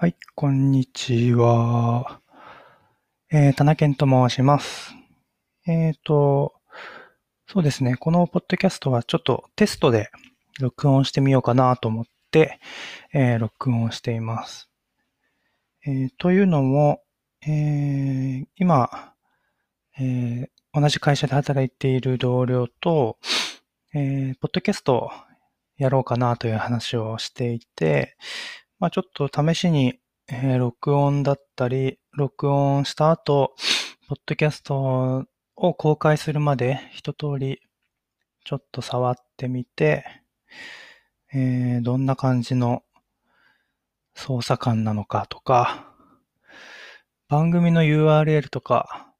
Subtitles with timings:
[0.00, 2.22] はい、こんにちは。
[3.30, 4.94] えー、田中健と申します。
[5.66, 6.54] えっ、と、
[7.46, 10.10] そうですね、このポッドキャストはちょっとテストで
[10.58, 12.60] 録音してみようかなと思って、
[13.12, 14.70] えー録音しています。
[15.86, 17.02] えーというのも、
[17.46, 19.12] えー今、
[19.98, 23.18] えー同じ会社で働いている同僚と、
[23.92, 25.10] えーポッドキャストを
[25.76, 28.16] やろうかなという話をしていて、
[28.80, 33.54] まあちょっと試しに、えー録音だったり、録音した後、
[34.08, 37.60] ポッドキャストを公開するまで一通り
[38.44, 40.04] ちょっと触ってみて、
[41.34, 42.82] えーどんな感じの
[44.14, 45.92] 操作感なのかとか、
[47.28, 49.12] 番組の URL とか、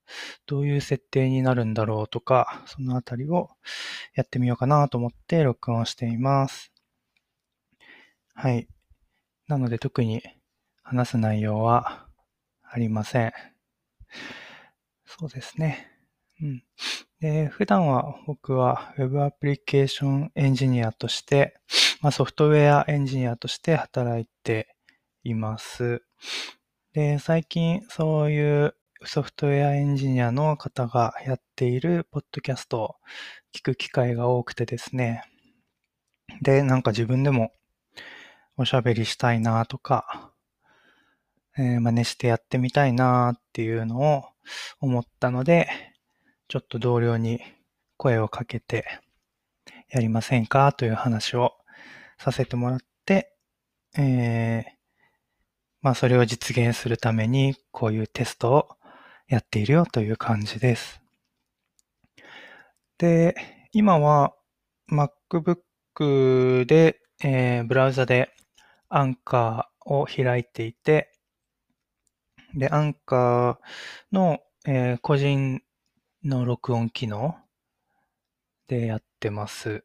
[0.46, 3.50] どういう設定になるんだろうとか、そのあたりを
[4.14, 6.72] やってみようかなと思って録音しています。
[8.34, 8.66] はい。
[9.50, 10.22] なので特に
[10.84, 12.06] 話す内容は
[12.62, 13.32] ありません。
[15.04, 15.88] そうですね。
[16.40, 16.62] うん。
[17.18, 21.58] で、普段は僕は Web アプリケーションエンジニアとして、
[22.00, 24.76] まあ、ソフトウェアエンジニアとして働いて
[25.24, 26.04] います。
[26.92, 32.94] で、最近そういうソフトウェアエンジニアの方がやっているポッドキャストを
[33.52, 35.24] 聞く機会が多くてですね。
[36.40, 37.50] で、なんか自分でも
[38.60, 40.32] おしゃべりしたいなとか、
[41.56, 44.24] えー真似してやってみたいなっていうのを
[44.82, 45.66] 思ったので、
[46.46, 47.40] ちょっと同僚に
[47.96, 48.84] 声をかけて
[49.88, 51.54] やりませんかという話を
[52.18, 53.32] させてもらって、
[53.96, 54.70] えー
[55.80, 58.68] まあそれを実現するためにこういうテストを
[59.26, 61.00] やっているよという感じです。
[62.98, 63.34] で、
[63.72, 64.34] 今は
[64.92, 68.34] MacBook で、えーブラウザで
[68.90, 71.12] アンカーを開いていて、
[72.54, 75.62] で、アンカーの、えー個人
[76.22, 77.36] の録音機能
[78.68, 79.84] でやってます。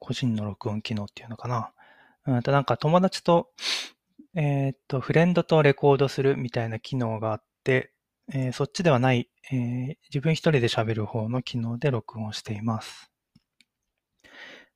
[0.00, 1.72] 個人の録音機能っていうのかな。
[2.26, 3.50] うんと、なんか友達と、
[4.36, 7.92] えーっと、フレンドとレコードするみたいな機能があって、
[8.32, 13.10] えーそっちではない、えー自分一人で喋る方の機能で録音しています。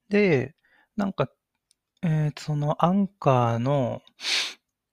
[0.08, 0.54] で、
[0.96, 1.28] なんか、
[2.02, 4.02] えーそのアンカーの、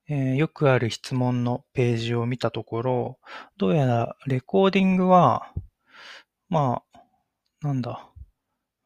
[0.08, 3.20] えーよくある質問のページを見たところ、
[3.58, 5.54] どうやらレコーディングは、
[6.50, 7.00] まあ、
[7.68, 8.10] なんだ、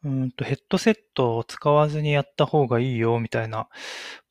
[0.04, 3.68] うんとヘッドセットを使わずにやった方がいいよみたいな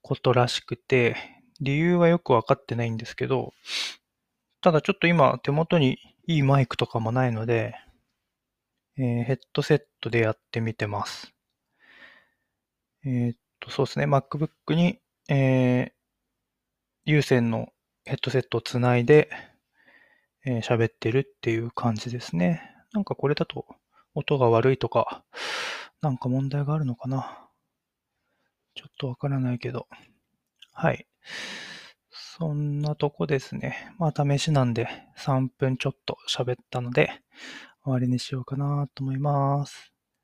[0.03, 1.17] ことらしくて、
[1.61, 3.53] 理由はよくわかってないんですけど、
[4.63, 7.75] ただちょっと今手元にいいマイクとかもないので、
[8.97, 11.35] えーヘッドセットでやってみてます。
[13.05, 16.03] えーと、そうですね、MacBook に、えー
[17.05, 17.73] 有線の
[18.05, 19.29] ヘッドセットをつないで、
[20.45, 22.63] えー喋ってるっていう感じですね。
[22.93, 23.67] なんかこれだと
[24.15, 25.25] 音が悪いとか、
[26.01, 27.49] なんか問題があるのかな。
[28.75, 29.87] ちょっとわからないけど。
[30.73, 31.07] はい。
[32.11, 33.95] そんなとこですね。
[33.99, 37.11] まあ試しなんで3分ちょっと喋ったので
[37.85, 39.92] 終わりにしようかなと思います。